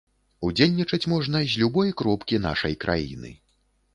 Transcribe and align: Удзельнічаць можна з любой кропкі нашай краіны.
Удзельнічаць 0.47 1.09
можна 1.13 1.41
з 1.51 1.59
любой 1.63 1.93
кропкі 2.01 2.41
нашай 2.47 2.79
краіны. 2.87 3.31